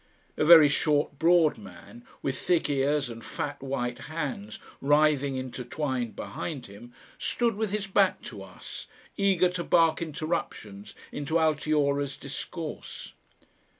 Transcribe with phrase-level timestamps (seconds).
[0.35, 6.65] A very short broad man with thick ears and fat white hands writhing intertwined behind
[6.65, 13.13] him, stood with his back to us, eager to bark interruptions into Altiora's discourse.